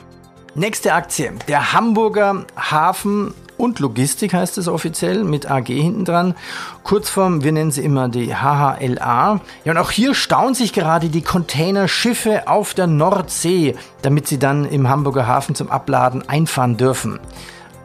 Nächste 0.55 0.93
Aktie, 0.93 1.33
der 1.47 1.73
Hamburger 1.73 2.45
Hafen 2.55 3.33
und 3.63 3.79
Logistik 3.79 4.33
heißt 4.33 4.57
es 4.57 4.67
offiziell 4.67 5.23
mit 5.23 5.49
AG 5.49 5.67
hinten 5.67 6.03
dran. 6.03 6.35
Kurzform, 6.83 7.43
wir 7.43 7.53
nennen 7.53 7.71
sie 7.71 7.81
immer 7.81 8.09
die 8.09 8.35
HHLA. 8.35 9.39
Ja, 9.63 9.71
und 9.71 9.77
auch 9.77 9.89
hier 9.89 10.13
stauen 10.13 10.53
sich 10.53 10.73
gerade 10.73 11.07
die 11.07 11.21
Containerschiffe 11.21 12.49
auf 12.49 12.73
der 12.73 12.87
Nordsee, 12.87 13.75
damit 14.01 14.27
sie 14.27 14.37
dann 14.37 14.65
im 14.65 14.89
Hamburger 14.89 15.27
Hafen 15.27 15.55
zum 15.55 15.71
Abladen 15.71 16.27
einfahren 16.27 16.75
dürfen. 16.75 17.21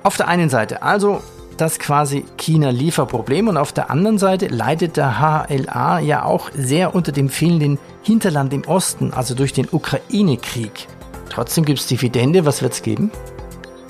Auf 0.03 0.17
der 0.17 0.27
einen 0.27 0.51
Seite 0.51 0.83
also 0.83 1.23
das 1.57 1.79
quasi 1.79 2.25
China-Lieferproblem 2.37 3.47
und 3.47 3.57
auf 3.57 3.73
der 3.73 3.91
anderen 3.91 4.19
Seite 4.19 4.49
leidet 4.49 4.97
der 4.97 5.21
HLA 5.21 6.01
ja 6.01 6.25
auch 6.25 6.51
sehr 6.57 6.95
unter 6.95 7.13
dem 7.13 7.29
fehlenden 7.29 7.79
Hinterland 8.03 8.53
im 8.53 8.65
Osten, 8.65 9.13
also 9.13 9.35
durch 9.35 9.53
den 9.53 9.69
Ukraine-Krieg. 9.71 10.89
Trotzdem 11.31 11.65
gibt 11.65 11.79
es 11.79 11.87
Dividende, 11.87 12.45
was 12.45 12.63
wird 12.63 12.73
es 12.73 12.83
geben? 12.83 13.13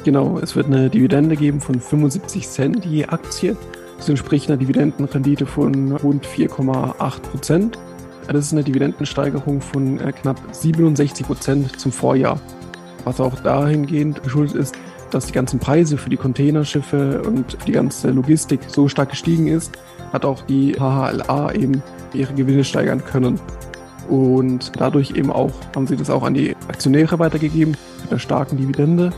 Genau, 0.04 0.38
es 0.38 0.56
wird 0.56 0.66
eine 0.66 0.88
Dividende 0.88 1.36
geben 1.36 1.60
von 1.60 1.80
75 1.80 2.48
Cent 2.48 2.84
je 2.84 3.06
Aktie. 3.06 3.56
Das 3.96 4.08
entspricht 4.08 4.48
einer 4.48 4.56
Dividendenrendite 4.56 5.44
von 5.44 5.92
rund 5.92 6.24
4,8 6.24 7.20
Prozent. 7.20 7.78
Das 8.28 8.46
ist 8.46 8.52
eine 8.52 8.62
Dividendensteigerung 8.62 9.60
von 9.60 9.98
äh, 10.00 10.12
knapp 10.12 10.38
67 10.52 11.26
Prozent 11.26 11.80
zum 11.80 11.92
Vorjahr. 11.92 12.40
Was 13.04 13.20
auch 13.20 13.34
dahingehend 13.40 14.22
geschuldet 14.22 14.56
ist, 14.56 14.76
dass 15.10 15.26
die 15.26 15.32
ganzen 15.32 15.58
Preise 15.58 15.96
für 15.96 16.10
die 16.10 16.16
Containerschiffe 16.16 17.22
und 17.22 17.56
die 17.66 17.72
ganze 17.72 18.10
Logistik 18.10 18.60
so 18.68 18.88
stark 18.88 19.10
gestiegen 19.10 19.46
ist, 19.46 19.72
hat 20.12 20.24
auch 20.24 20.42
die 20.42 20.74
HHLA 20.74 21.52
eben 21.54 21.82
ihre 22.12 22.34
Gewinne 22.34 22.64
steigern 22.64 23.04
können. 23.04 23.40
Und 24.08 24.72
dadurch 24.78 25.12
eben 25.12 25.30
auch 25.30 25.52
haben 25.74 25.86
sie 25.86 25.96
das 25.96 26.10
auch 26.10 26.22
an 26.22 26.34
die 26.34 26.56
Aktionäre 26.68 27.18
weitergegeben 27.18 27.76
mit 28.02 28.10
einer 28.10 28.18
starken 28.18 28.56
Dividende. 28.56 29.10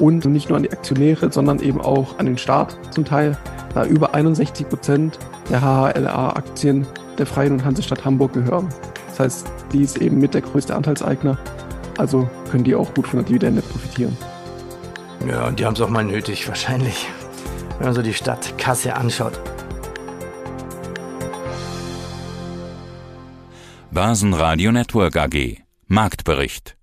Und 0.00 0.24
nicht 0.24 0.48
nur 0.48 0.56
an 0.56 0.62
die 0.62 0.72
Aktionäre, 0.72 1.30
sondern 1.30 1.60
eben 1.60 1.80
auch 1.80 2.18
an 2.18 2.26
den 2.26 2.38
Staat 2.38 2.76
zum 2.90 3.04
Teil, 3.04 3.36
da 3.74 3.84
über 3.84 4.14
61 4.14 4.68
Prozent 4.68 5.18
der 5.50 5.60
HHLA-Aktien 5.60 6.86
der 7.18 7.26
Freien 7.26 7.52
und 7.52 7.64
Hansestadt 7.64 8.04
Hamburg 8.04 8.32
gehören. 8.32 8.68
Das 9.08 9.20
heißt, 9.20 9.52
die 9.72 9.82
ist 9.82 9.98
eben 9.98 10.18
mit 10.18 10.32
der 10.32 10.40
größte 10.40 10.74
Anteilseigner, 10.74 11.38
also 11.98 12.28
können 12.50 12.64
die 12.64 12.74
auch 12.74 12.92
gut 12.94 13.06
von 13.06 13.18
der 13.18 13.26
Dividende 13.26 13.60
profitieren. 13.60 14.16
Ja, 15.28 15.48
und 15.48 15.60
die 15.60 15.66
haben 15.66 15.74
es 15.74 15.80
auch 15.82 15.90
mal 15.90 16.02
nötig, 16.02 16.48
wahrscheinlich, 16.48 17.06
wenn 17.78 17.88
man 17.88 17.94
so 17.94 18.00
die 18.00 18.14
Stadtkasse 18.14 18.96
anschaut. 18.96 19.38
Börsenradio 23.90 24.72
Network 24.72 25.16
AG 25.16 25.58
Marktbericht 25.88 26.79